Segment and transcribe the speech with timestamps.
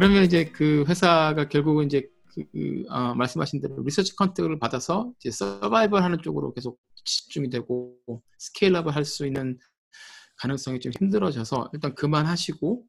[0.00, 5.30] 그러면 이제 그 회사가 결국은 이제 그, 그, 어, 말씀하신 대로 리서치 컨택을 받아서 이제
[5.30, 7.96] 서바이벌 하는 쪽으로 계속 집중이 되고
[8.38, 9.58] 스케일업을 할 수 있는
[10.36, 12.82] 가능성이 좀 힘들어져서 일단 그만하시고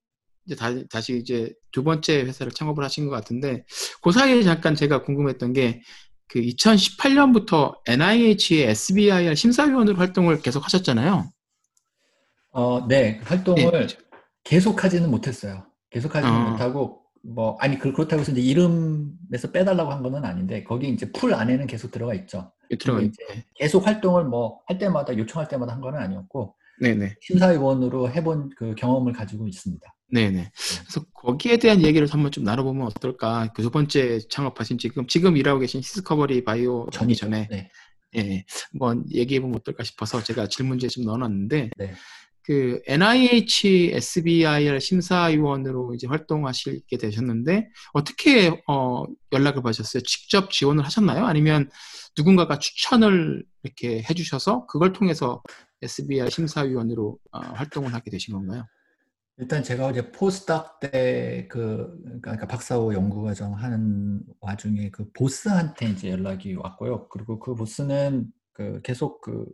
[0.46, 3.66] 이제 다, 다시 이제 두 번째 회사를 창업을 하신 것 같은데
[4.02, 5.82] 그 사이에 잠깐 제가 궁금했던 게
[6.32, 11.30] 그 2018년부터 NIH의 SBIR 심사위원으로 활동을 계속 하셨잖아요.
[12.52, 13.20] 어, 네.
[13.26, 13.98] 활동을 네.
[14.46, 15.66] 계속하지는 못했어요.
[15.90, 16.50] 계속하지는 어.
[16.52, 21.34] 못하고 뭐 아니 그- 그렇다고 해서 이제 이름에서 빼달라고 한 거는 아닌데 거기 이제 풀
[21.34, 22.52] 안에는 계속 들어가 있죠.
[22.80, 23.44] 들어가 근데 있죠.
[23.56, 27.16] 계속 활동을 뭐 할 때마다 요청할 때마다 한 거는 아니었고 네네.
[27.22, 29.94] 심사위원으로 해본 그 경험을 가지고 있습니다.
[30.14, 30.52] 네네.
[30.84, 33.52] 그래서 거기에 대한 얘기를 한번 좀 나눠보면 어떨까?
[33.54, 37.16] 그 두 번째 창업하신 지금 지금 일하고 계신 히스커버리 바이오 전이.
[37.16, 37.70] 전에 네.
[38.18, 41.94] 예, 한번 얘기해보면 어떨까 싶어서 제가 질문지에 좀 넣어놨는데 네.
[42.44, 50.04] 그 NIH SBIR 심사위원으로 이제 활동하시게 되셨는데 어떻게 어, 연락을 받으셨어요?
[50.04, 51.26] 직접 지원을 하셨나요?
[51.26, 51.70] 아니면
[52.18, 55.42] 누군가가 추천을 이렇게 해주셔서 그걸 통해서
[55.82, 58.66] SBIR 심사위원으로 어, 활동을 하게 되신 건가요?
[59.38, 67.08] 일단 제가 어제 포스닥 때그 그러니까 박사호 연구과정 하는 와중에 그 보스한테 이제 연락이 왔고요.
[67.10, 69.46] 그리고 그 보스는 그 계속 그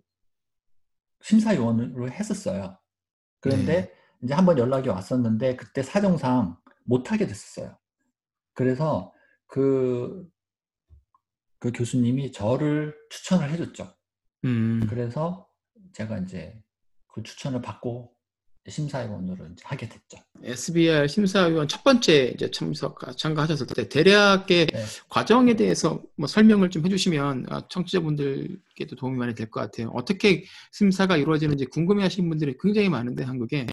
[1.27, 2.77] 심사위원으로 했었어요.
[3.41, 3.93] 그런데 네.
[4.23, 7.77] 이제 한번 연락이 왔었는데 그때 사정상 못 하게 됐었어요.
[8.53, 9.13] 그래서
[9.45, 10.25] 그,
[11.59, 13.93] 그 교수님이 저를 추천을 해줬죠.
[14.45, 15.49] 음, 그래서
[15.93, 16.61] 제가 이제
[17.07, 18.15] 그 추천을 받고
[18.69, 20.17] 심사위원으로 이제 하게 됐죠.
[20.43, 24.83] SBR 심사위원 첫 번째 이제 참석 참가하셨을 때 대략의 네.
[25.09, 29.89] 과정에 대해서 뭐 설명을 좀 해주시면 아, 청취자분들께도 도움이 많이 될 것 같아요.
[29.93, 33.67] 어떻게 심사가 이루어지는지 궁금해하시는 분들이 굉장히 많은데 한국에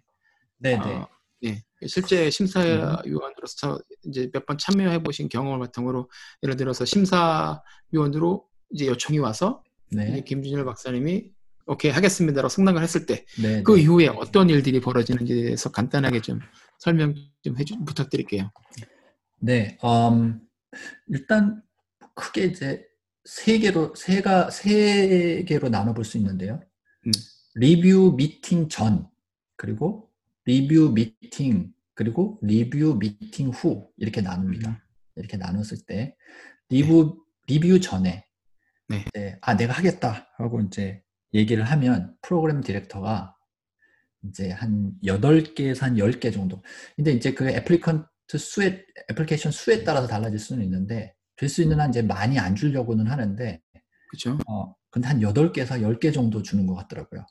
[0.59, 0.79] 네네.
[0.95, 1.09] 어,
[1.45, 6.09] 예, 실제 심사위원으로서 이제 몇 번 참여해 보신 경험을 바탕으로
[6.43, 10.23] 예를 들어서 심사위원으로 이제 요청이 와서 네.
[10.25, 11.31] 김준일 박사님이
[11.67, 13.63] 오케이 하겠습니다라고 승낙을 했을 때 네.
[13.63, 13.83] 그 네.
[13.83, 16.41] 이후에 어떤 일들이 벌어지는지에 대해서 간단하게 좀
[16.79, 18.51] 설명 좀 해주 부탁드릴게요.
[19.41, 20.41] 네, 음,
[21.09, 21.63] 일단
[22.15, 22.85] 크게 이제
[23.25, 26.61] 세 개로 세가 세 개로 나눠볼 수 있는데요.
[27.07, 27.13] 음.
[27.55, 29.09] 리뷰 미팅 전
[29.57, 30.11] 그리고
[30.45, 34.71] 리뷰 미팅 그리고 리뷰 미팅 후 이렇게 나눕니다.
[34.71, 34.77] 음.
[35.17, 36.17] 이렇게 나눴을 때
[36.69, 38.27] 리뷰 리뷰 전에
[38.89, 39.39] 네.
[39.41, 41.03] 아 내가 하겠다 하고 이제
[41.35, 43.35] 얘기를 하면 프로그램 디렉터가
[44.29, 46.63] 이제 한 8개에서 한 10개 정도.
[46.97, 51.91] 근데 이제 그 애플리컨트 수에, 애플리케이션 수에 따라서 달라질 수는 있는데, 될 수 있는 한
[51.91, 53.61] 이제 많이 안 주려고는 하는데,
[54.11, 54.39] 그렇죠?
[54.49, 57.27] 어, 근데 한 8개에서 10개 정도 주는 것 같더라고요.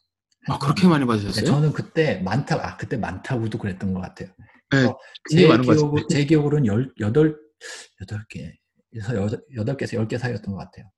[0.48, 1.46] 아 그렇게 많이 네, 받으셨어요?
[1.46, 4.30] 저는 그때 많다고, 아, 그때 많다고도 그랬던 것 같아요.
[4.72, 4.88] 네,
[5.30, 6.14] 제, 많은 것 기억, 같은데.
[6.14, 6.66] 제 기억으로는
[7.00, 7.38] 8, 8,
[8.02, 10.92] 8개에서 8개에서 10개 사이였던 것 같아요.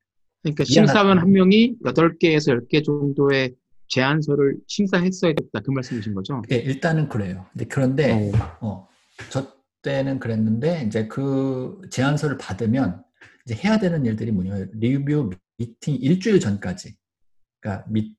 [0.53, 0.63] 그러니까.
[0.63, 3.55] 심사위원 한 명이 8개에서 10개 정도의
[3.87, 6.41] 제안서를 심사했어야 됐다 그 말씀이신 거죠?
[6.51, 7.45] 예, 일단은 그래요.
[7.51, 8.87] 근데 그런데, 어, 어,
[9.29, 13.03] 저 때는 그랬는데 이제 그 제안서를 받으면
[13.45, 16.95] 이제 해야 되는 일들이 뭐냐면 리뷰 미팅 일주일 전까지,
[17.59, 18.15] 그러니까 미,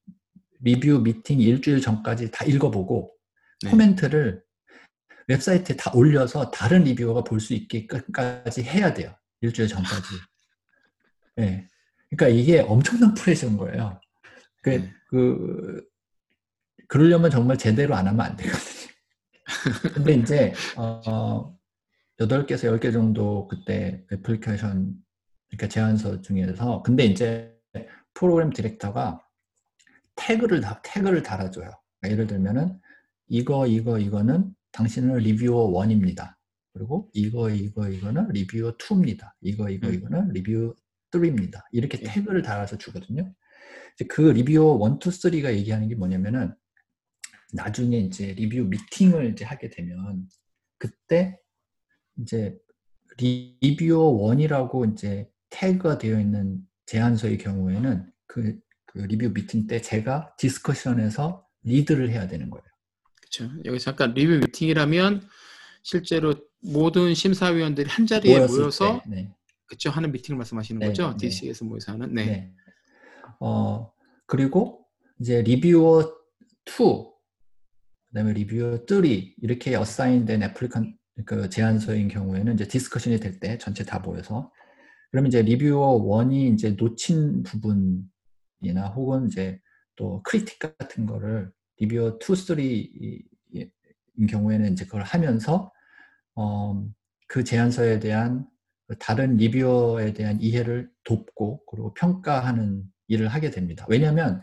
[0.61, 3.13] 리뷰 미팅 일주일 전까지 다 읽어보고
[3.63, 3.71] 네.
[3.71, 4.43] 코멘트를
[5.29, 9.15] 웹사이트에 다 올려서 다른 reviewer가 볼 수 있게까지 해야 돼요.
[9.41, 10.07] 일주일 전까지.
[11.41, 11.67] 예.
[12.11, 14.01] 그러니까 이게 엄청난 프레셔인 거예요.
[14.63, 14.93] 그, 네.
[15.09, 15.85] 그,
[16.89, 18.93] 그러려면 정말 제대로 안 하면 안 되거든요.
[19.95, 21.57] 근데 이제, 어,
[22.19, 24.95] 8개에서 10개 정도 그때 애플리케이션,
[25.49, 27.55] 그러니까 제안서 중에서, 근데 이제
[28.15, 29.21] 프로그램 디렉터가
[30.17, 31.71] 태그를, 다, 태그를 달아줘요.
[32.01, 32.81] 그러니까 예를 들면은,
[33.29, 36.35] 이거, 이거, 이거는 당신은 리뷰어 1입니다.
[36.73, 39.33] 그리고 이거, 이거, 이거는 reviewer 2입니다.
[39.41, 39.95] 이거, 이거, 음.
[39.95, 40.75] 이거는 reviewer
[41.21, 41.63] 3입니다.
[41.73, 42.05] 이렇게 예.
[42.05, 43.33] 태그를 달아서 주거든요.
[44.09, 46.55] 그 reviewer 1, 2, 3가 얘기하는 게 뭐냐면은
[47.53, 50.29] 나중에 이제 리뷰 미팅을 이제 하게 되면
[50.79, 51.39] 그때
[52.21, 52.59] 이제
[53.19, 61.47] reviewer 1이라고 이제 태그가 되어 있는 제안서의 경우에는 그, 그 리뷰 미팅 때 제가 discussion에서
[61.63, 62.65] 리드를 해야 되는 거예요.
[63.17, 63.51] 그렇죠.
[63.65, 65.27] 여기 잠깐 리뷰 미팅이라면
[65.83, 69.35] 실제로 모든 심사위원들이 한 자리에 모여서 때, 네.
[69.67, 71.11] 그렇죠 하는 미팅을 말씀하시는 네, 거죠.
[71.13, 71.17] 네.
[71.29, 72.15] DC에서 모여서 하는.
[72.15, 72.27] 네.
[72.27, 72.53] 네.
[73.41, 73.93] 어
[74.27, 74.87] 그리고
[75.21, 76.03] 이제 reviewer
[76.65, 77.17] 2
[78.09, 79.05] 그다음에 reviewer 3
[79.43, 84.53] 이렇게 assign된 applicant 그 제안서인 경우에는 이제 discussion이 될 때 전체 다 모여서
[85.11, 89.61] 그러면 이제 reviewer 1이 이제 놓친 부분이나 혹은 이제
[89.97, 92.45] 또 크리틱 같은 거를 리뷰어 2,
[94.19, 95.73] 3인 경우에는 이제 그걸 하면서
[96.35, 96.85] 어,
[97.29, 98.56] 그 제안서에 대한 그
[98.99, 103.87] 다른 리뷰어에 대한 이해를 돕고 그리고 평가하는 일을 하게 됩니다.
[103.89, 104.43] 왜냐하면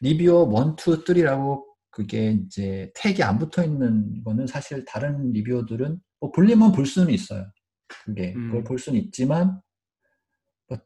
[0.00, 6.32] 리뷰어 1, 2, 3라고 그게 이제 태그이 안 붙어 있는 거는 사실 다른 리뷰어들은 뭐
[6.32, 7.46] 볼리면 볼 수는 있어요.
[7.86, 8.48] 그게 음.
[8.48, 9.60] 그걸 볼 수는 있지만
[10.68, 10.78] 뭐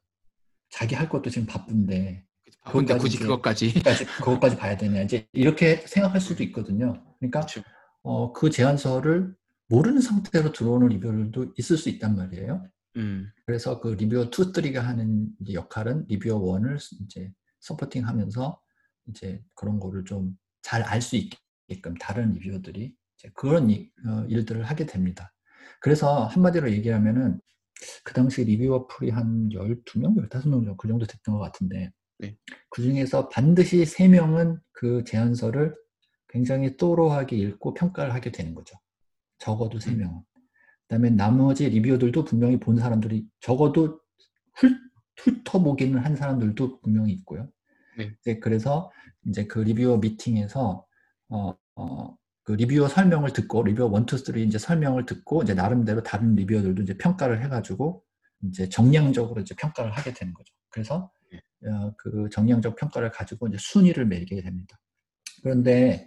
[0.70, 2.24] 자기 할 것도 지금 바쁜데
[2.64, 3.72] 바쁜데 굳이 그것까지.
[3.74, 7.04] 그것까지, 그것까지 봐야 되냐 이제 이렇게 생각할 수도 있거든요.
[7.18, 7.62] 그러니까 그렇죠.
[8.02, 9.34] 어, 그 제안서를
[9.68, 12.66] 모르는 상태로 들어오는 리뷰어들도 있을 수 있단 말이에요.
[12.96, 13.30] 음.
[13.44, 18.60] 그래서 그 리뷰어 2, 3가 하는 역할은 리뷰어 1을 이제 서포팅 하면서
[19.08, 22.92] 이제 그런 거를 좀 잘 알 수 있게끔 다른 리뷰어들이
[23.34, 25.32] 그런 이- 어, 일들을 하게 됩니다.
[25.80, 27.40] 그래서 한마디로 얘기하면은
[28.02, 32.36] 그 당시 리뷰어 풀이 한 12명, 15명 정도 그 정도 됐던 것 같은데 네.
[32.70, 35.76] 그 중에서 반드시 3명은 그 제안서를
[36.28, 38.76] 굉장히 또로하게 읽고 평가를 하게 되는 거죠.
[39.38, 40.24] 적어도 3명은.
[40.88, 44.00] 그다음에 나머지 리뷰어들도 분명히 본 사람들이 적어도
[44.54, 44.72] 훑,
[45.16, 47.48] 훑어보기는 한 사람들도 분명히 있고요.
[47.98, 48.12] 네.
[48.20, 48.90] 이제 그래서
[49.26, 50.86] 이제 그 리뷰어 미팅에서
[51.28, 56.02] 어, 어, 그 reviewer 설명을 듣고 reviewer 1, 2, 3 이제 설명을 듣고 이제 나름대로
[56.02, 58.04] 다른 reviewer들도 이제 평가를 해가지고
[58.44, 60.54] 이제 정량적으로 이제 평가를 하게 되는 거죠.
[60.68, 61.10] 그래서
[61.66, 64.78] 어, 그 정량적 평가를 가지고 이제 순위를 매기게 됩니다.
[65.42, 66.06] 그런데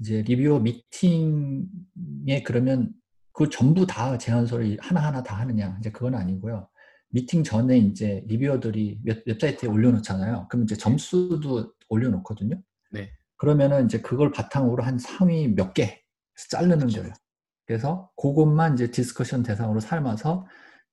[0.00, 2.92] 이제 reviewer 미팅에 그러면
[3.36, 6.68] 그 전부 다 제안서를 하나하나 다 하느냐 이제 그건 아니고요.
[7.10, 10.48] 미팅 전에 이제 reviewer들이 웹, 웹사이트에 올려놓잖아요.
[10.48, 12.60] 그럼 이제 점수도 올려놓거든요.
[12.92, 13.10] 네.
[13.36, 16.02] 그러면은 이제 그걸 바탕으로 한 상위 몇 개
[16.50, 17.00] 자르는 그렇죠.
[17.02, 17.14] 거예요.
[17.66, 20.46] 그래서 그것만 이제 discussion 대상으로 삼아서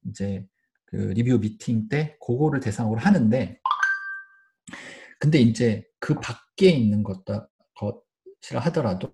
[0.09, 0.45] 이제
[0.85, 3.57] 그 리뷰 미팅 때 그거를 대상으로 하는데
[5.17, 9.13] 근데 이제 그 밖에 있는 것다 것이라 하더라도 또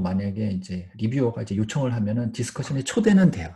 [0.00, 3.54] 만약에 이제 reviewer가 이제 요청을 하면은 discussion에 초대는 돼요.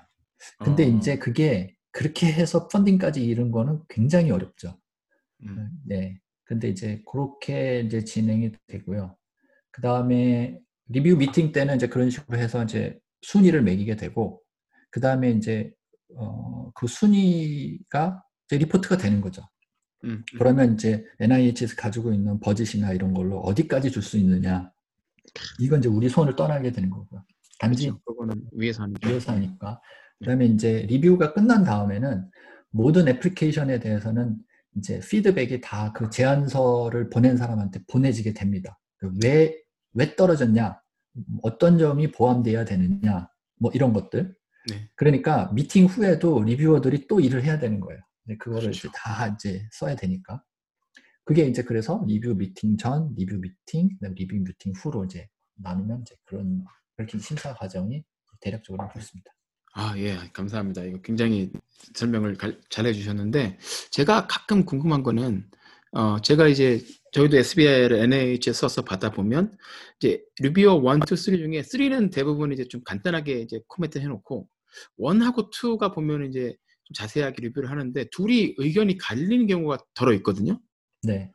[0.58, 4.78] 근데 어, 이제 그게 그렇게 해서 funding까지 이른 거는 굉장히 어렵죠.
[5.44, 5.70] 음.
[5.86, 6.18] 네.
[6.44, 9.16] 근데 이제 그렇게 이제 진행이 되고요.
[9.70, 10.58] 그 다음에
[10.88, 14.42] 리뷰 미팅 때는 이제 그런 식으로 해서 이제 순위를 매기게 되고,
[14.90, 15.72] 그 다음에 이제,
[16.16, 19.42] 어, 그 순위가 이제 리포트가 되는 거죠.
[20.04, 20.24] 음, 음.
[20.38, 24.72] 그러면 이제 NIH에서 가지고 있는 버짓이나 이런 걸로 어디까지 줄 수 있느냐.
[25.58, 27.24] 이건 이제 우리 손을 떠나게 되는 거고요.
[27.58, 28.02] 단지 그렇죠.
[28.04, 29.08] 그거는 위에서 하는 거.
[29.08, 29.80] 위해서 하니까.
[30.18, 32.30] 그다음에 이제 리뷰가 끝난 다음에는
[32.70, 34.36] 모든 애플리케이션에 대해서는
[34.76, 38.78] 이제 피드백이 다 그 제안서를 보낸 사람한테 보내지게 됩니다.
[38.98, 39.56] 그 왜,
[39.94, 40.80] 왜 떨어졌냐?
[41.42, 43.28] 어떤 점이 포함돼야 되느냐?
[43.58, 44.34] 뭐 이런 것들.
[44.70, 44.88] 네.
[44.94, 48.00] 그러니까 미팅 후에도 reviewer들이 또 일을 해야 되는 거예요.
[48.38, 48.88] 그거를 그렇죠.
[48.88, 50.42] 이제 다 이제 써야 되니까.
[51.30, 55.28] 그게 이제 그래서 리뷰 미팅 전, 리뷰 미팅, 그다음에 리뷰 미팅 후로 이제
[55.62, 56.64] 나누면 이제 그런
[56.96, 58.02] 그렇게 심사 과정이
[58.40, 59.30] 대략적으로 그렇습니다.
[59.74, 60.82] 아, 예, 감사합니다.
[60.82, 61.52] 이거 굉장히
[61.94, 63.58] 설명을 갈- 잘 해주셨는데,
[63.92, 65.48] 제가 가끔 궁금한 거는,
[65.92, 69.56] 어, 제가 이제, 저희도 SBI를 NH에 써서 받아보면,
[70.00, 74.48] 이제, 루비어 1, 2, 3 중에 3는 대부분 이제 좀 간단하게 이제 코멘트 해놓고,
[74.98, 80.60] 1하고 2가 보면 이제 좀 자세하게 리뷰를 하는데, 둘이 의견이 갈리는 경우가 덜어 있거든요.
[81.02, 81.30] 네.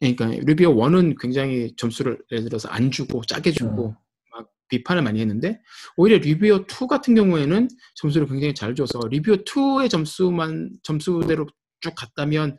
[0.00, 3.96] 그러니까 루비어 1은 굉장히 점수를 예를 들어서 안 주고 짜게 주고 어.
[4.32, 5.60] 막 비판을 많이 했는데
[5.96, 11.46] 오히려 리뷰어 2 같은 경우에는 점수를 굉장히 잘 줘서 리뷰어 2의 점수만 점수대로
[11.80, 12.58] 쭉 갔다면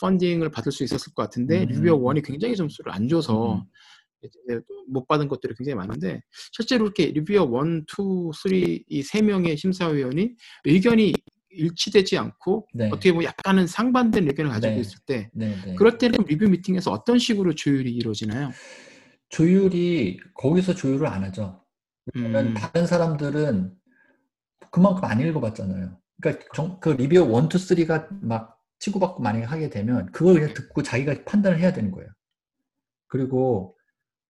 [0.00, 1.68] 펀딩을 받을 수 있었을 것 같은데 음.
[1.68, 3.62] 리뷰어 1이 굉장히 점수를 안 줘서 음.
[4.88, 6.22] 못 받은 것들이 굉장히 많은데
[6.52, 8.52] 실제로 이렇게 리뷰어 1, 2, 3
[8.88, 10.34] 이 세 명의 심사위원이
[10.64, 11.12] 의견이
[11.54, 12.86] 일치되지 않고 네.
[12.88, 14.80] 어떻게 보면 약간은 상반된 의견을 가지고 네.
[14.80, 15.74] 있을 때 네, 네.
[15.74, 18.50] 그럴 때는 리뷰 미팅에서 어떤 식으로 조율이 이루어지나요?
[19.28, 21.64] 조율이 거기서 조율을 안 하죠.
[22.14, 23.74] 왜냐면 음, 다른 사람들은
[24.70, 25.98] 그만큼 안 읽어봤잖아요.
[26.20, 30.82] 그러니까 정- 그 리뷰어 1, 2, 3가 막 치고받고 만약에 하게 되면 그걸 그냥 듣고
[30.82, 32.08] 자기가 판단을 해야 되는 거예요.
[33.06, 33.76] 그리고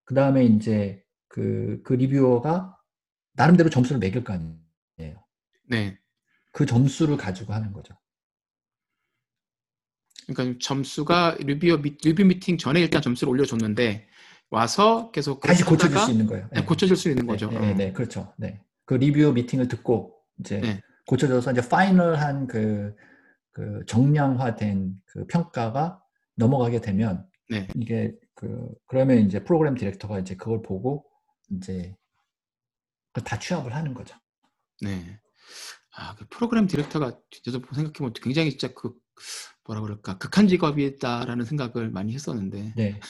[0.04, 2.76] 그 다음에 이제 그, 그 리뷰어가
[3.34, 5.24] 나름대로 점수를 매길 거 아니에요.
[5.68, 5.98] 네.
[6.54, 7.94] 그 점수를 가지고 하는 거죠.
[10.28, 14.06] 그러니까 점수가 reviewer 미, 리뷰 미팅 전에 일단 점수를 올려줬는데
[14.50, 16.48] 와서 계속 다시 고쳐줄 수 있는 거예요.
[16.52, 17.50] 네, 고쳐줄 수 있는 거죠.
[17.50, 18.32] 네, 네, 네, 그렇죠.
[18.38, 18.62] 네.
[18.84, 20.80] 그 리뷰 미팅을 듣고 이제 네.
[21.06, 22.94] 고쳐져서 이제 final한 그,
[23.50, 26.00] 그 정량화된 그 평가가
[26.36, 27.66] 넘어가게 되면 네.
[27.74, 31.04] 이게 그 그러면 이제 프로그램 디렉터가 이제 그걸 보고
[31.50, 31.96] 이제
[33.24, 34.16] 다 취합을 하는 거죠.
[34.80, 35.20] 네.
[35.96, 38.92] 아, 그 프로그램 디렉터가 저도 생각해보면 굉장히 진짜 그
[39.64, 42.74] 뭐라 그럴까 극한 직업이다라는 생각을 많이 했었는데.
[42.76, 43.00] 네.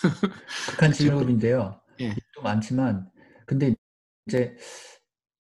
[0.71, 0.93] 극한
[1.38, 1.81] 직업인데요.
[2.00, 2.14] 예.
[2.35, 3.11] 또 많지만
[3.47, 3.75] 근데
[4.26, 4.57] 이제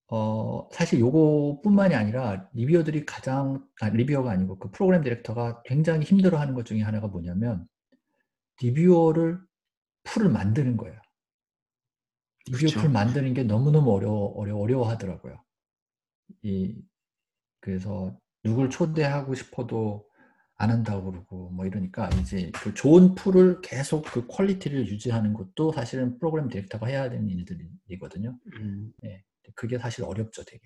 [0.08, 6.64] 어 사실 요거뿐만이 아니라 reviewer들이 가장 아 reviewer가 아니고 그 프로그램 디렉터가 굉장히 힘들어하는 것
[6.64, 7.66] 중에 하나가 뭐냐면
[8.62, 9.40] reviewer를
[10.04, 11.00] 풀을 만드는 거예요.
[12.46, 12.80] reviewer 그렇죠.
[12.80, 15.42] 풀 만드는 게 너무너무 어려워 어려 어려워하더라고요.
[16.42, 16.76] 이
[17.64, 20.04] 그래서 누굴 초대하고 싶어도
[20.56, 26.18] 안 한다고 그러고 뭐 이러니까 이제 그 좋은 풀을 계속 그 quality를 유지하는 것도 사실은
[26.18, 28.38] 프로그램 디렉터가 해야 되는 일들이거든요.
[28.60, 28.92] 음,
[29.54, 30.60] 그게 사실 어렵죠, 되게.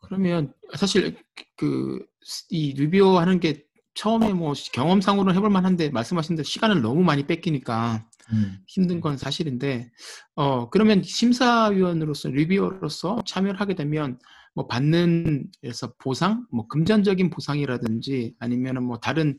[0.00, 1.16] 그러면 사실
[1.56, 2.04] 그
[2.50, 8.06] 이 리뷰어 하는 게 처음에 뭐 경험상으로는 해볼 만한데 말씀하신 대로 시간을 너무 많이 뺏기니까
[8.32, 8.58] 음.
[8.66, 9.90] 힘든 건 사실인데
[10.36, 14.18] 어 그러면 심사위원으로서 reviewer로서 참여를 하게 되면
[14.54, 19.38] 뭐 받는 그래서 보상 뭐 금전적인 보상이라든지 아니면은 뭐 다른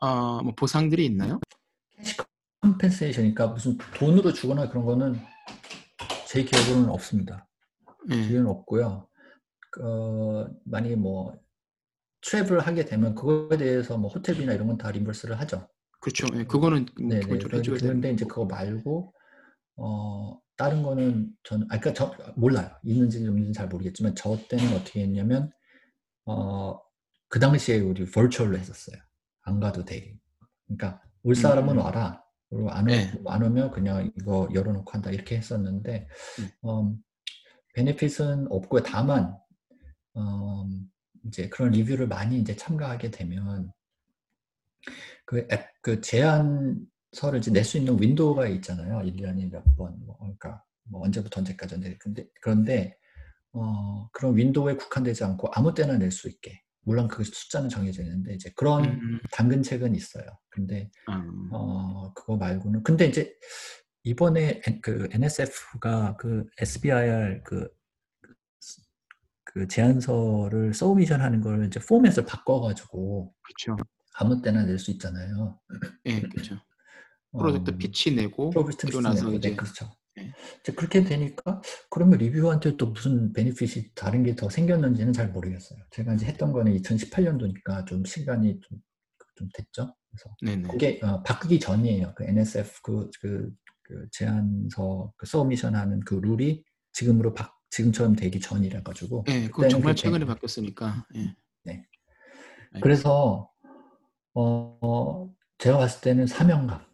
[0.00, 1.40] 어 뭐 보상들이 있나요?
[1.96, 2.16] cash
[2.62, 5.16] compensation이니까 무슨 돈으로 주거나 그런 거는
[6.26, 7.46] 제 기억으로는 없습니다.
[8.10, 8.16] 예.
[8.26, 9.08] 기회는 없고요.
[9.82, 11.38] 어, 만약에 뭐
[12.22, 15.68] travel 하게 되면 그거에 대해서 뭐 호텔비나 이런 건 다 reimburse를 하죠.
[16.00, 16.26] 그렇죠.
[16.34, 17.38] 예, 그거는 뭐 네네.
[17.38, 19.12] 되는 그런데 이제 그거 말고
[19.76, 22.70] 어 다른 거는 저는 아 그러니까 저 몰라요.
[22.84, 25.50] 있는지 없는지 잘 모르겠지만 저 때는 어떻게 했냐면
[26.26, 26.90] 어
[27.30, 29.00] 그 당시에 우리 버추얼로 했었어요.
[29.42, 30.18] 안 가도 되게.
[30.66, 31.78] 그러니까 올 사람은 음.
[31.78, 32.22] 와라.
[32.50, 33.12] 그리고 안, 오, 네.
[33.26, 36.08] 안 오면 그냥 이거 열어놓고 한다 이렇게 했었는데
[36.40, 36.68] 음.
[36.68, 37.04] 음,
[37.74, 38.82] 베네핏은 없고요.
[38.82, 39.38] 다만
[40.16, 40.90] 음,
[41.24, 43.72] 이제 그런 리뷰를 많이 이제 참가하게 되면
[45.24, 48.98] 그 앱, 그 제안 서를 이제 낼수 있는 윈도우가 있잖아요.
[49.00, 51.74] 1년에 몇 번, 뭐, 그러니까 뭐 언제부터 언제까지.
[51.76, 52.96] 근데, 근데, 그런데,
[53.52, 56.62] 어, 그런 윈도우에 국한되지 않고 아무 때나 낼 수 있게.
[56.82, 60.24] 물론 그 숫자는 정해져 있는데, 이제 그런 음, 당근책은 있어요.
[60.50, 62.82] 근데, 아, 어, 그거 말고는.
[62.84, 63.34] 근데 이제
[64.04, 67.68] 이번에 그 NSF가 그 SBIR 그,
[69.44, 73.76] 그 제안서를 submission 하는 걸 이제 포맷을 바꿔가지고 그렇죠.
[74.14, 75.58] 아무 때나 낼 수 있잖아요.
[76.06, 76.56] 예, 그렇죠.
[77.32, 79.90] 프로젝트 어, pitch 내고 프로젝트 pitch 나서 내고, 네, 이제 그렇죠.
[80.16, 80.32] 네.
[80.60, 85.78] 이제 그렇게 되니까 그러면 reviewer한테 또 무슨 benefit이 다른 게 더 생겼는지는 잘 모르겠어요.
[85.90, 88.78] 제가 이제 했던 거는 2018년도니까 좀 시간이 좀,
[89.36, 89.94] 좀 됐죠.
[90.10, 90.68] 그래서 네네.
[90.68, 92.12] 그게 어, 바꾸기 전이에요.
[92.16, 93.50] 그 NSF 그, 그,
[93.82, 99.62] 그 제안서 그 submission 하는 그 룰이 지금으로 바, 지금처럼 되기 전이라 가지고 예, 그거
[99.62, 101.06] 그때는 정말 최근에 바뀌었으니까.
[101.14, 101.20] 예.
[101.62, 101.86] 네.
[102.72, 102.80] 알겠습니다.
[102.82, 103.50] 그래서
[104.34, 106.84] 어, 어, 제가 봤을 때는 사명감,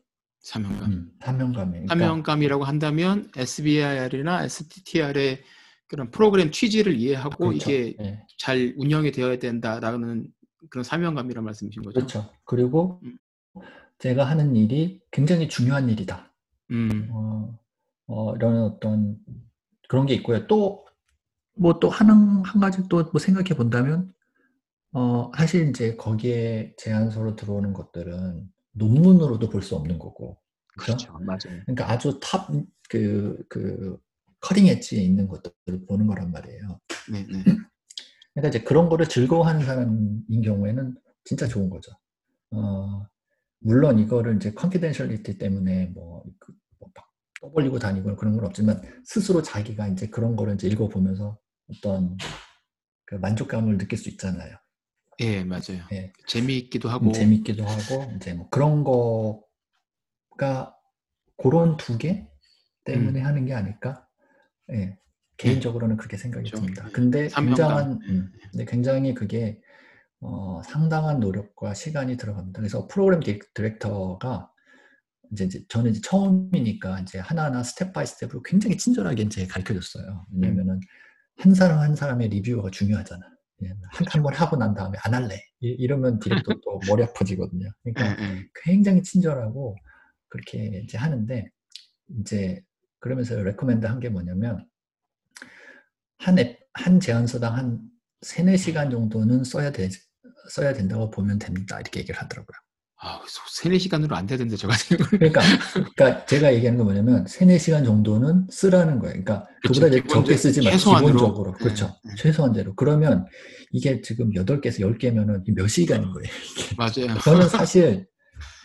[0.47, 0.93] 사명감.
[0.93, 1.87] 음, 사명감이에요.
[1.87, 5.43] 그러니까 사명감이라고 한다면 SBIR이나 STTR의
[5.89, 7.71] 그런 프로그램 취지를 이해하고 그렇죠.
[7.71, 8.23] 이게 예.
[8.39, 10.29] 잘 운영이 되어야 된다라는
[10.71, 11.95] 그런 사명감이란 말씀이신 거죠?
[11.95, 12.31] 그렇죠.
[12.45, 13.19] 그리고 음.
[13.99, 16.33] 제가 하는 일이 굉장히 중요한 일이다.
[16.71, 17.59] 음, 어,
[18.07, 19.17] 어, 이런 어떤
[19.89, 20.47] 그런 게 있고요.
[20.47, 20.87] 또,
[21.57, 24.13] 뭐또 한, 한 가지 또 뭐 생각해 본다면,
[24.93, 30.39] 어, 사실 이제 거기에 제안서로 들어오는 것들은 논문으로도 볼 수 없는 거고.
[30.79, 30.97] 그죠?
[30.97, 31.13] 그렇죠.
[31.21, 31.63] 맞아요.
[31.65, 32.49] 그러니까 아주 top,
[32.89, 33.99] 그, 그,
[34.41, 36.81] 커링 엣지에 있는 것들을 보는 거란 말이에요.
[37.11, 37.43] 네, 네.
[38.35, 41.93] 그러니까 이제 그런 거를 즐거워하는 사람인 경우에는 진짜 좋은 거죠.
[42.51, 43.07] 어,
[43.61, 46.95] 물론 이거를 이제 confidentiality 때문에 뭐, 그, 뭐막
[47.41, 52.17] 떠벌리고 다니고 그런 건 없지만 스스로 자기가 이제 그런 거를 이제 읽어보면서 어떤
[53.07, 54.57] 그 만족감을 느낄 수 있잖아요.
[55.21, 55.87] 예, 맞아요.
[55.93, 56.13] 예.
[56.27, 57.13] 재미있기도 하고.
[57.13, 60.75] 재밌기도 하고 이제 뭐 그런 거가
[61.39, 62.27] 그런 두 개
[62.85, 64.07] 때문에 하는 게 아닐까?
[64.73, 64.99] 예.
[65.39, 66.65] 개인적으로는 그렇게 생각이 그렇죠.
[66.65, 66.87] 듭니다.
[66.89, 66.93] 예.
[66.93, 67.29] 근데.
[67.29, 69.61] 굉장한 음, 근데 굉장히 그게
[70.21, 72.61] 어, 상당한 노력과 시간이 들어갑니다.
[72.61, 74.51] 그래서 프로그램 디- 디렉터가
[75.33, 80.27] 이제, 이제 저는 이제 처음이니까 이제 하나하나 step by step으로 굉장히 친절하게 이제 가르쳐 줬어요.
[80.33, 80.81] 왜냐면은
[81.37, 83.27] 한 사람 한 사람의 리뷰가 중요하잖아.
[83.65, 85.41] 예, 한, 한 번 하고 난 다음에 안 할래.
[85.61, 87.71] 이, 러면 디렉터 또 머리 아파지거든요.
[87.87, 88.45] 예, 그러니까 예.
[88.65, 89.77] 굉장히 친절하고
[90.29, 91.49] 그렇게 이제 하는데
[92.21, 92.63] 이제
[93.01, 94.67] 그러면서 recommend 한 게 뭐냐면
[96.19, 97.81] 한 앱, 한 제안서당 한
[98.23, 99.89] 3, 4시간 정도는 써야 되,
[100.51, 101.79] 써야 된다고 보면 됩니다.
[101.81, 102.57] 이렇게 얘기를 하더라고요.
[102.99, 105.19] 아, 세네 시간으로 안 되던데 저 같은 경우는.
[105.19, 105.41] 그러니까,
[105.95, 109.23] 그러니까 제가 얘기하는 건 뭐냐면 세네 시간 정도는 쓰라는 거예요.
[109.23, 109.81] 그러니까 그렇죠.
[109.83, 111.13] 그보다 적게 쓰지 말고 최소한으로.
[111.13, 111.95] 기본적으로 네, 그렇죠.
[112.05, 112.15] 네.
[112.17, 112.75] 최소한대로.
[112.75, 113.27] 그러면
[113.73, 116.29] 이게 지금 8개에서 10개면은 몇 시간인 거예요.
[116.79, 117.19] 맞아요.
[117.23, 118.07] 저는 사실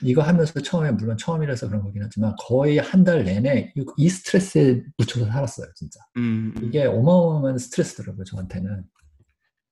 [0.04, 4.82] 이거 하면서 처음에 물론 처음이라서 그런 거긴 하지만 거의 한 달 내내 이- 이 스트레스에
[4.98, 6.00] 묻혀서 살았어요, 진짜.
[6.18, 8.84] 음, 음, 이게 어마어마한 스트레스더라고요, 저한테는.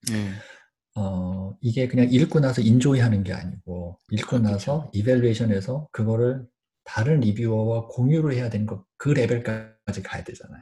[0.09, 0.31] 네.
[0.95, 6.45] 어, 이게 그냥 읽고 나서 인조이 하는 게 아니고, 읽고 아, 나서 이벨루에이션에서 그거를
[6.83, 10.61] 다른 리뷰어와 공유를 해야 되는 거, 그 레벨까지 가야 되잖아요.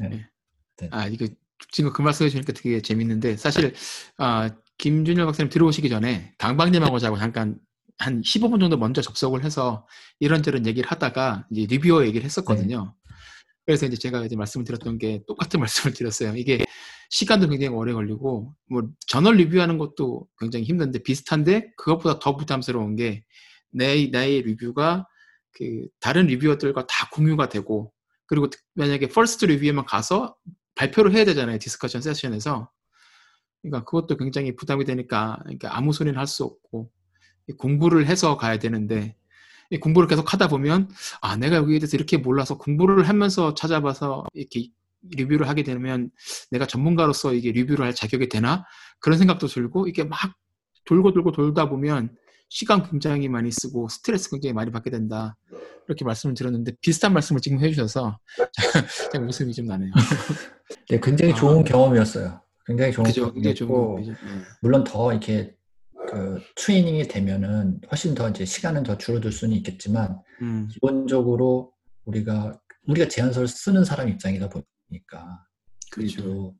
[0.00, 0.88] 네.
[0.90, 1.26] 아, 이거
[1.70, 3.74] 지금 그 말씀 해 주니까 되게 재밌는데 사실
[4.18, 7.58] 아, 김준열 박사님 들어오시기 전에 강박님하고 자고 잠깐
[7.98, 9.86] 한 15분 정도 먼저 접속을 해서
[10.18, 12.94] 이런저런 얘기를 하다가 이제 리뷰어 얘기를 했었거든요.
[13.64, 16.34] 그래서 이제 제가 이제 말씀을 드렸던 게 똑같은 말씀을 드렸어요.
[16.36, 16.64] 이게
[17.12, 23.24] 시간도 굉장히 오래 걸리고 뭐 저널 리뷰하는 것도 굉장히 힘든데 비슷한데 그것보다 더 부담스러운 게
[23.74, 25.06] 내 나의 리뷰가
[25.52, 27.92] 그 다른 reviewer들과 다 공유가 되고
[28.26, 30.36] 그리고 특- 만약에 first reviewer면 가서
[30.74, 32.70] 발표를 해야 되잖아요 discussion session에서.
[33.62, 36.90] 그러니까 그것도 굉장히 부담이 되니까 그러니까 아무 소리나 할 수 없고
[37.48, 39.16] 이 공부를 해서 가야 되는데
[39.70, 40.90] 이 공부를 계속 하다 보면
[41.22, 44.68] 아 내가 여기에 대해서 이렇게 몰라서 공부를 하면서 찾아봐서 이렇게
[45.10, 46.10] 리뷰를 하게 되면
[46.50, 48.64] 내가 전문가로서 이게 리뷰를 할 자격이 되나
[49.00, 50.18] 그런 생각도 들고 이게 막
[50.84, 52.14] 돌고 돌고 돌다 보면
[52.48, 55.36] 시간 굉장히 많이 쓰고 스트레스 굉장히 많이 받게 된다
[55.88, 58.18] 이렇게 말씀을 드렸는데 비슷한 말씀을 지금 해주셔서
[59.12, 59.90] 제가 웃음이 좀 나네요.
[60.88, 61.36] 네, 굉장히 아.
[61.36, 62.40] 좋은 경험이었어요.
[62.66, 63.32] 굉장히 좋은 그죠?
[63.32, 64.00] 경험이었고.
[64.06, 64.14] 네.
[64.60, 65.54] 물론 더 이렇게
[66.08, 71.72] 그 트레이닝이 되면은 훨씬 더 이제 시간은 더 줄어들 수는 있겠지만, 음, 기본적으로
[72.04, 74.68] 우리가, 우리가 제안서를 쓰는 사람 입장이다 보니까,
[75.90, 76.22] 그렇죠.
[76.22, 76.56] 그리고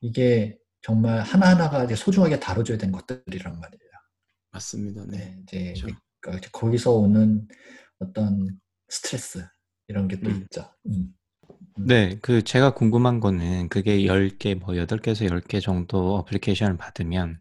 [0.00, 3.90] 이게 정말 하나하나가 이제 소중하게 다뤄줘야 되는 것들이란 말이에요.
[4.52, 5.04] 맞습니다.
[5.06, 5.42] 네.
[5.46, 5.98] 네, 이제 그렇죠.
[6.20, 7.46] 그러니까 이제 거기서 오는
[7.98, 8.58] 어떤
[8.88, 9.44] 스트레스
[9.88, 10.42] 이런 게또 음.
[10.42, 10.70] 있죠.
[10.86, 11.14] 음.
[11.78, 17.38] 네, 그 제가 궁금한 거는 그게 10개, 뭐 8개에서 10개 정도 어플리케이션을 받으면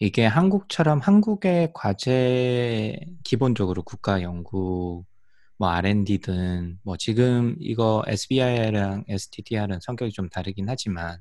[0.00, 5.04] 이게 한국처럼 한국의 과제 기본적으로 국가 연구
[5.58, 11.18] 뭐 R&D든 뭐 지금 이거 SBI랑 STTR은 성격이 좀 다르긴 하지만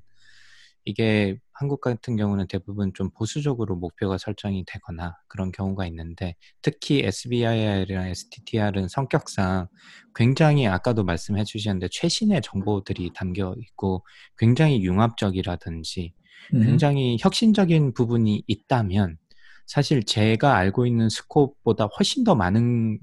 [0.86, 8.08] 이게 한국 같은 경우는 대부분 좀 보수적으로 목표가 설정이 되거나 그런 경우가 있는데 특히 SBI랑
[8.08, 9.68] STTR은 성격상
[10.16, 14.06] 굉장히 아까도 말씀해 주셨는데 최신의 정보들이 담겨 있고
[14.38, 16.14] 굉장히 융합적이라든지
[16.54, 16.62] 음.
[16.62, 19.18] 굉장히 혁신적인 부분이 있다면
[19.66, 23.00] 사실 제가 알고 있는 scope보다 훨씬 더 많은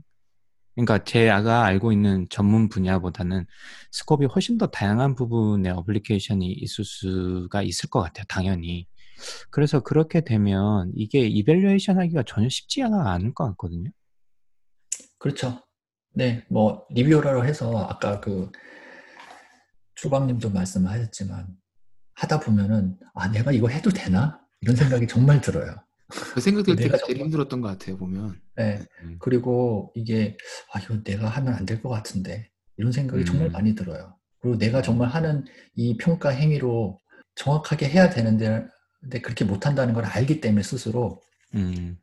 [0.74, 3.46] 그러니까 제가 알고 있는 전문 분야보다는
[3.92, 8.24] scope이 훨씬 더 다양한 부분의 application이 있을 수가 있을 것 같아요.
[8.28, 8.86] 당연히.
[9.50, 13.90] 그래서 그렇게 되면 이게 evaluation 하기가 전혀 쉽지가 않을 것 같거든요.
[15.18, 15.62] 그렇죠.
[16.12, 18.50] 네, 뭐 reviewer라고 해서 아까 그
[19.94, 21.46] 주방님도 말씀하셨지만
[22.14, 25.76] 하다 보면은 아 내가 이거 해도 되나 이런 생각이 정말 들어요.
[26.08, 27.96] 그 생각 들 때가 제일 정말- 힘들었던 것 같아요.
[27.96, 28.40] 보면.
[28.56, 29.16] 네, 음.
[29.20, 30.36] 그리고 이게
[30.72, 33.52] 아 이거 내가 하면 안 될 것 같은데 이런 생각이 정말 음.
[33.52, 34.16] 많이 들어요.
[34.40, 36.98] 그리고 내가 정말 하는 이 평가 행위로
[37.36, 38.66] 정확하게 해야 되는데
[39.00, 41.20] 근데 그렇게 못한다는 걸 알기 때문에 스스로
[41.54, 41.98] 음,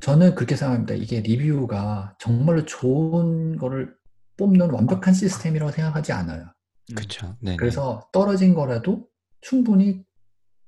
[0.00, 0.94] 저는 그렇게 생각합니다.
[0.94, 3.94] 이게 리뷰가 정말로 좋은 거를
[4.36, 6.52] 뽑는 완벽한 시스템이라고 생각하지 않아요.
[6.90, 7.34] 음.
[7.40, 7.56] 네.
[7.56, 9.08] 그래서 떨어진 거라도
[9.40, 10.04] 충분히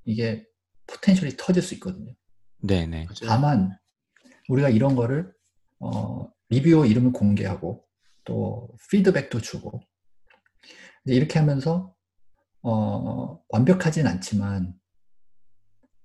[0.05, 0.45] 이게
[0.87, 2.13] 포텐셜이 터질 수 있거든요.
[2.61, 3.07] 네네.
[3.25, 3.77] 다만
[4.49, 5.33] 우리가 이런 거를
[5.79, 7.85] 어, 리뷰어 이름을 공개하고
[8.23, 9.81] 또 피드백도 주고
[11.05, 11.93] 이제 이렇게 하면서
[12.61, 14.73] 어, 완벽하진 않지만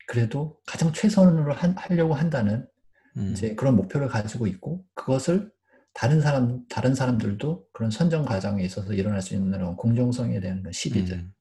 [0.07, 2.69] 그래도 가장 최선으로 한- 하려고 한다는
[3.17, 5.51] 음, 이제 그런 목표를 가지고 있고 그것을
[5.95, 10.73] 다른 사람 다른 사람들도 그런 선정 과정에 있어서 일어날 수 있는 그런 공정성에 대한 그런
[10.73, 11.19] 시비들.
[11.19, 11.35] 음,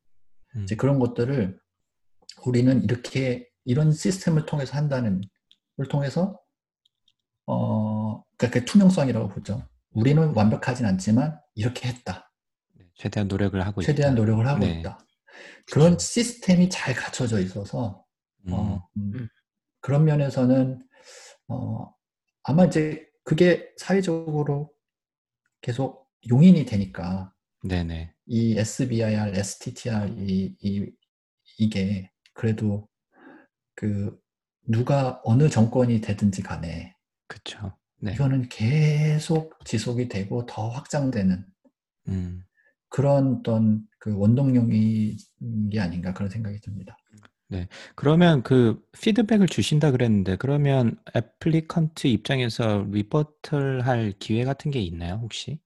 [0.55, 1.59] 음, 이제 그런 것들을
[2.45, 5.21] 우리는 이렇게 이런 시스템을 통해서 한다는
[5.77, 6.39] 걸 통해서
[7.45, 9.67] 어 그러니까 그 투명성이라고 보죠.
[9.91, 12.31] 우리는 완벽하진 않지만 이렇게 했다.
[12.75, 14.21] 네, 최대한 노력을 하고 최대한 있다.
[14.21, 14.79] 노력을 하고 네.
[14.79, 14.99] 있다.
[15.71, 18.05] 그런 시스템이 잘 갖춰져 있어서
[18.47, 19.27] 음, 어, 음, 음.
[19.79, 20.83] 그런 면에서는
[21.47, 21.93] 어,
[22.43, 24.71] 아마 이제 그게 사회적으로
[25.61, 28.13] 계속 용인이 되니까 네네.
[28.25, 30.91] 이 SBIR, STTR 이, 이
[31.57, 32.87] 이게 그래도
[33.75, 34.19] 그
[34.67, 36.95] 누가 어느 정권이 되든지 간에
[37.27, 37.77] 그쵸.
[37.99, 38.13] 네.
[38.13, 41.45] 이거는 계속 지속이 되고 더 확장되는
[42.07, 42.43] 음,
[42.89, 45.17] 그런 어떤 그 원동력이
[45.71, 46.97] 게 아닌가 그런 생각이 듭니다.
[47.95, 55.59] 그러면 그 피드백을 주신다 그랬는데 그러면 애플리컨트 입장에서 리버틀 할 기회 같은 게 있나요, 혹시?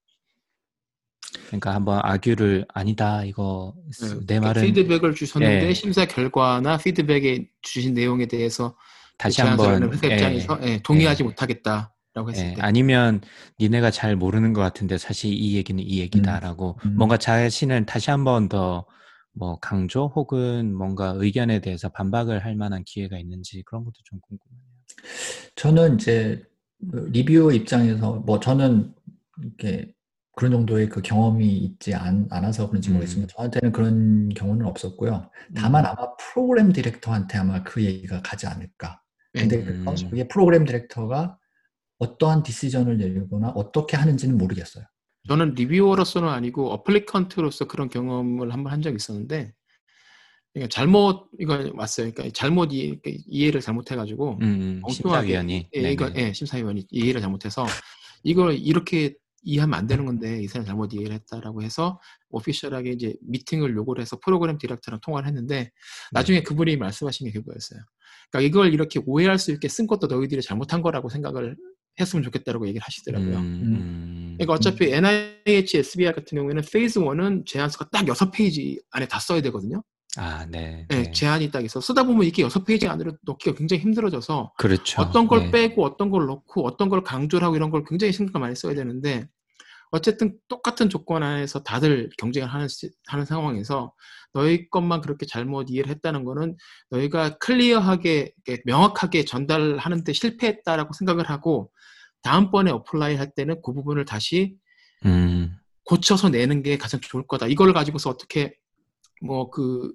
[1.47, 5.73] 그러니까 한번 아규를 아니다 이거 네, 내 그러니까 말은 피드백을 주셨는데 예.
[5.73, 8.75] 심사 결과나 피드백에 주신 내용에 대해서
[9.17, 11.27] 다시 제안서를 한번 회사 예, 입장에서 예, 동의하지 예.
[11.27, 13.21] 못하겠다라고 했을 예, 때 아니면
[13.59, 16.95] 니네가 잘 모르는 것 같은데 사실 이 얘기는 이 얘기다라고 음.
[16.95, 18.85] 뭔가 자신을 다시 한번 더
[19.35, 24.61] 뭐 강조 혹은 뭔가 의견에 대해서 반박을 할 만한 기회가 있는지 그런 것도 좀 궁금해요.
[25.55, 26.41] 저는 이제
[26.89, 28.93] 그 리뷰어 입장에서 뭐 저는
[29.41, 29.93] 이렇게
[30.35, 32.95] 그런 정도의 그 경험이 있지 않, 않아서 그런지 음.
[32.95, 35.29] 모르겠지만 저한테는 그런 경우는 없었고요.
[35.55, 39.01] 다만 아마 프로그램 디렉터한테 아마 그 얘기가 가지 않을까.
[39.31, 39.63] 근데 네.
[39.63, 39.95] 그- 음.
[40.09, 41.37] 그게 프로그램 디렉터가
[41.99, 44.83] 어떠한 디시전을 내리거나 어떻게 하는지는 모르겠어요.
[45.27, 49.53] 저는 리뷰어로서는 아니고 어플리컨트로서 그런 경험을 한번 한 적이 있었는데
[50.53, 52.11] 그러니까 잘못 이거 왔어요.
[52.11, 56.11] 그러니까 잘못 이, 이해를 잘못해가지고 음, 음, 엉뚱하게 심사위원이 예, 이거.
[56.15, 57.65] 예, 심사위원이 이해를 잘못해서
[58.23, 63.73] 이걸 이렇게 이해하면 안 되는 건데 이 사람이 잘못 이해를 했다라고 해서 오피셜하게 이제 미팅을
[63.75, 65.71] 요구를 해서 프로그램 디렉터랑 통화를 했는데
[66.11, 67.79] 나중에 그분이 말씀하신 게 그거였어요.
[68.31, 71.55] 그러니까 이걸 이렇게 오해할 수 있게 쓴 것도 너희들이 잘못한 거라고 생각을
[71.99, 73.37] 했으면 좋겠다라고 얘기를 하시더라고요.
[73.37, 74.35] 음, 음.
[74.37, 79.81] 그러니까 어차피 NIH, SBR 같은 경우에는 phase 1은 제안서가 딱 6페이지 안에 다 써야 되거든요.
[80.17, 80.85] 아, 네.
[80.89, 81.11] 네, 네.
[81.11, 81.79] 제안이 딱 있어.
[81.81, 85.01] 쓰다 보면 이게 6페이지 안으로 넣기가 굉장히 힘들어져서 그렇죠.
[85.01, 85.51] 어떤 걸 네.
[85.51, 89.27] 빼고 어떤 걸 넣고 어떤 걸 강조를 하고 이런 걸 굉장히 신경 많이 써야 되는데
[89.91, 93.93] 어쨌든 똑같은 조건 안에서 다들 경쟁을 하는, 시- 하는 상황에서
[94.33, 96.57] 너희 것만 그렇게 잘못 이해를 했다는 거는
[96.89, 98.33] 너희가 clear하게
[98.65, 101.71] 명확하게 전달하는데 실패했다라고 생각을 하고
[102.23, 104.55] 다음번에 apply 할 때는 그 부분을 다시
[105.05, 107.45] 음, 고쳐서 내는 게 가장 좋을 거다.
[107.47, 108.55] 이걸 가지고서 어떻게
[109.21, 109.91] 뭐그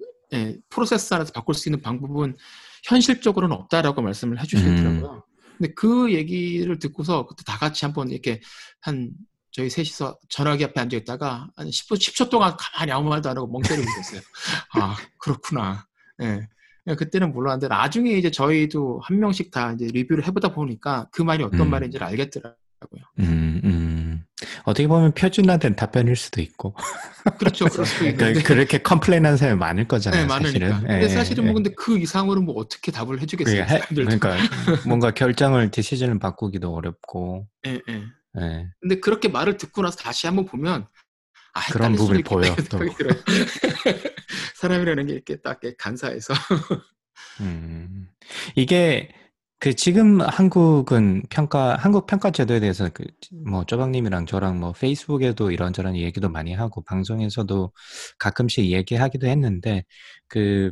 [0.69, 2.35] 프로세스 안에서 바꿀 수 있는 방법은
[2.83, 4.39] 현실적으로는 없다라고 말씀을 음.
[4.39, 5.23] 해주시더라고요.
[5.57, 8.41] 근데 그 얘기를 듣고서 그때 다 같이 한번 이렇게
[8.79, 9.11] 한
[9.51, 13.47] 저희 셋이서 전화기 앞에 앉아 있다가 한 10분, 10초 동안 가만히 아무 말도 안 하고
[13.47, 14.21] 멍 때리고 있었어요.
[14.73, 15.85] 아, 그렇구나.
[16.21, 16.47] 예.
[16.83, 21.43] 그냥 그때는 몰랐는데 나중에 이제 저희도 한 명씩 다 이제 리뷰를 해보다 보니까 그 말이
[21.43, 21.69] 어떤 음.
[21.69, 22.55] 말인지를 알겠더라고요.
[23.19, 24.00] 음, 음.
[24.63, 26.75] 어떻게 보면 표준화된 답변일 수도 있고.
[27.39, 27.65] 그렇죠.
[27.65, 28.43] 그럴 수도 그러니까 있는데.
[28.47, 30.21] 그렇게 complain한 사람이 많을 거잖아요.
[30.21, 30.67] 네, 많으니까.
[30.67, 30.87] 사실은.
[30.87, 31.53] 근데 예, 사실은 예, 뭐 예.
[31.53, 33.65] 근데 그 이상으로 뭐 어떻게 답을 해주겠어요.
[33.89, 34.35] 그러니까.
[34.35, 34.37] 그러니까
[34.87, 37.47] 뭔가 결정을 decision을 바꾸기도 어렵고.
[37.67, 38.03] 예, 예.
[38.39, 38.67] 예.
[38.79, 40.87] 근데 그렇게 말을 듣고 나서 다시 한번 보면
[41.53, 42.89] 아, 그런 부분이 보여, 들어요.
[44.55, 46.33] 사람이라는 게 이렇게 딱 간사해서.
[47.41, 48.07] 음.
[48.55, 49.09] 이게
[49.61, 53.05] 그 지금 한국은 평가 한국 평가 제도에 대해서 그
[53.45, 57.71] 뭐 쪼박님이랑 저랑 뭐 페이스북에도 이런저런 얘기도 많이 하고 방송에서도
[58.19, 59.83] 가끔씩 얘기하기도 했는데
[60.27, 60.71] 그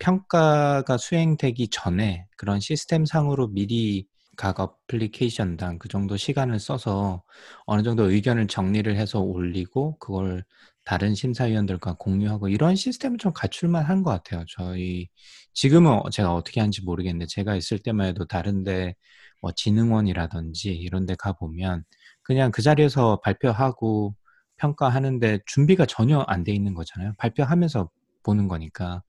[0.00, 7.22] 평가가 수행되기 전에 그런 시스템 상으로 미리 각 어플리케이션당 그 정도 시간을 써서
[7.66, 10.44] 어느 정도 의견을 정리를 해서 올리고 그걸
[10.90, 14.44] 다른 심사위원들과 공유하고 이런 시스템은 좀 갖출만 한 것 같아요.
[14.48, 15.08] 저희
[15.54, 18.96] 지금은 제가 어떻게 하는지 모르겠는데 제가 있을 때만 해도 다른데
[19.40, 21.84] 뭐 진흥원이라든지 이런 데 가보면
[22.22, 24.16] 그냥 그 자리에서 발표하고
[24.56, 27.12] 평가하는데 준비가 전혀 안 돼 있는 거잖아요.
[27.18, 27.88] 발표하면서
[28.24, 29.02] 보는 거니까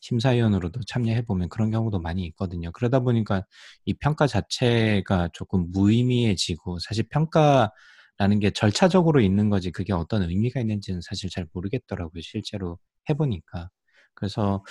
[0.00, 2.72] 심사위원으로도 참여해 보면 그런 경우도 많이 있거든요.
[2.72, 3.44] 그러다 보니까
[3.84, 7.70] 이 평가 자체가 조금 무의미해지고 사실 평가
[8.18, 12.20] 라는 게 절차적으로 있는 거지 그게 어떤 의미가 있는지는 사실 잘 모르겠더라고요.
[12.22, 12.78] 실제로
[13.10, 13.70] 해보니까.
[14.14, 14.64] 그래서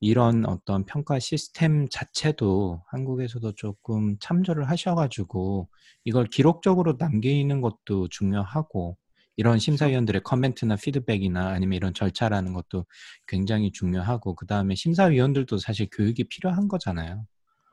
[0.00, 5.68] 이런 어떤 평가 시스템 자체도 한국에서도 조금 참조를 하셔가지고
[6.04, 8.98] 이걸 기록적으로 남기는 것도 중요하고
[9.36, 12.84] 이런 심사위원들의 커멘트나 피드백이나 아니면 이런 절차라는 것도
[13.26, 17.24] 굉장히 중요하고 그 다음에 심사위원들도 사실 교육이 필요한 거잖아요.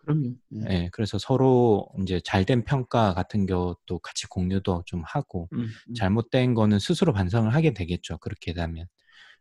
[0.08, 0.34] 그럼요.
[0.70, 0.74] 예.
[0.74, 5.94] 예, 그래서 서로 이제 잘된 평가 같은 것도 같이 공유도 좀 하고 음, 음.
[5.94, 8.18] 잘못된 거는 스스로 반성을 하게 되겠죠.
[8.20, 8.86] 그렇게 되면.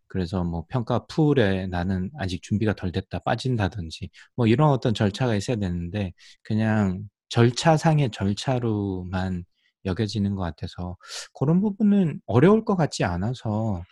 [0.08, 5.56] 그래서 뭐 평가 풀에 나는 아직 준비가 덜 됐다 빠진다든지 뭐 이런 어떤 절차가 있어야
[5.56, 9.44] 되는데 그냥 절차상의 절차로만
[9.84, 10.96] 여겨지는 것 같아서
[11.32, 13.82] 그런 부분은 어려울 것 같지 않아서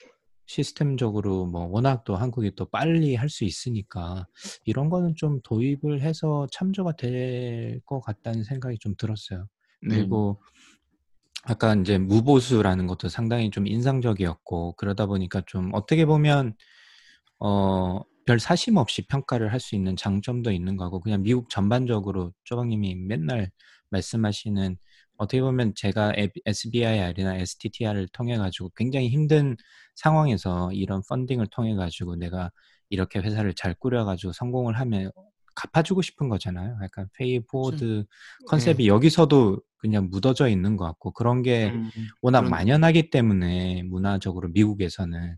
[0.47, 4.27] 시스템적으로 뭐 워낙 또 한국이 또 빨리 할 수 있으니까
[4.65, 9.47] 이런 거는 좀 도입을 해서 참조가 될 것 같다는 생각이 좀 들었어요.
[9.83, 9.97] 네.
[9.97, 10.41] 그리고
[11.45, 16.55] 아까 이제 무보수라는 것도 상당히 좀 인상적이었고 그러다 보니까 좀 어떻게 보면
[17.41, 22.95] 어, 별 사심 없이 평가를 할 수 있는 장점도 있는 거고 그냥 미국 전반적으로 쪼박님이
[22.97, 23.51] 맨날
[23.91, 24.79] 말씀하시는
[25.25, 26.13] 어떻게 보면 제가
[26.47, 29.57] SBIR이나 STTR을 통해 가지고 굉장히 힘든
[29.97, 32.51] 상황에서 이런 펀딩을 통해 가지고 내가
[32.91, 35.11] 이렇게 회사를 잘 꾸려 가지고 성공을 하면
[35.57, 36.77] 갚아주고 싶은 거잖아요.
[36.83, 38.05] 약간 pay forward
[38.49, 41.91] concept이 여기서도 그냥 묻어져 있는 것 같고 그런 게 음,
[42.23, 45.37] 워낙 그런- 만연하기 때문에 문화적으로 미국에서는.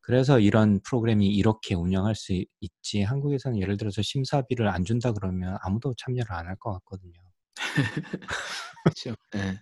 [0.00, 3.02] 그래서 이런 프로그램이 이렇게 운영할 수 있- 있지.
[3.02, 7.12] 한국에서는 예를 들어서 심사비를 안 준다 그러면 아무도 참여를 안 할 것 같거든요.
[8.84, 9.14] 그렇죠.
[9.32, 9.58] 네.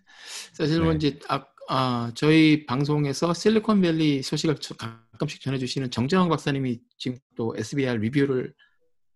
[0.53, 0.97] 사실 뭐 네.
[0.97, 7.97] 이제 아, 아, 저희 방송에서 실리콘밸리 소식을 저- 가끔씩 전해주시는 정재왕 박사님이 지금 또 SBR
[7.99, 8.55] 리뷰를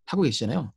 [0.06, 0.72] 하고 계시잖아요.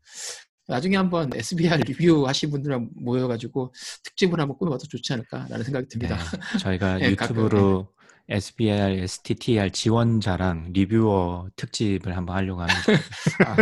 [0.68, 6.18] 나중에 한번 SBR 리뷰 하신 분들랑 모여가지고 특집을 한번 꾸며봐도 좋지 않을까라는 생각이 듭니다.
[6.18, 7.94] 네, 저희가 네, 유튜브로
[8.30, 12.82] SBR, STTR 지원자랑 리뷰어 특집을 한번 하려고 합니다.
[13.46, 13.56] 아,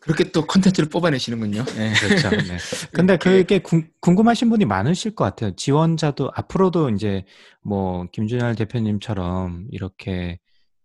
[0.00, 1.64] 그렇게 또 콘텐츠를 뽑아내시는군요.
[1.64, 1.92] 네.
[1.94, 2.30] 그렇죠.
[2.30, 2.56] 네.
[2.92, 5.54] 근데 그게 궁, 궁금하신 분이 많으실 것 같아요.
[5.54, 7.24] 지원자도 앞으로도 이제
[7.62, 10.38] 뭐 김준열 대표님처럼 이렇게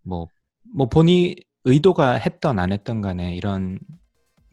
[0.03, 0.27] 뭐,
[0.75, 3.79] 뭐 본이 의도가 했던 안 했던 간에 이런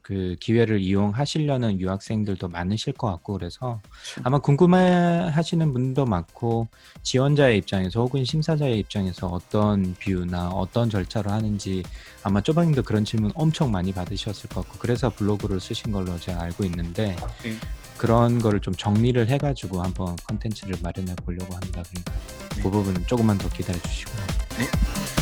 [0.03, 3.81] 그 기회를 이용하시려는 유학생들도 많으실 것 같고 그래서
[4.25, 6.67] 아마 궁금해 하시는 분도 많고
[7.03, 11.85] 지원자의 입장에서 혹은 심사자의 입장에서 어떤 뷰나 어떤 절차로 하는지
[12.25, 16.65] 아마 쪼방님도 그런 질문 엄청 많이 받으셨을 것 같고 그래서 블로그를 쓰신 걸로 제가 알고
[16.65, 17.57] 있는데 네.
[17.97, 21.83] 그런 거를 좀 정리를 해가지고 한번 컨텐츠를 마련해 보려고 합니다.
[21.89, 22.13] 그러니까
[22.57, 22.63] 네.
[22.63, 25.22] 그 부분은 조금만 더 기다려 주시고요.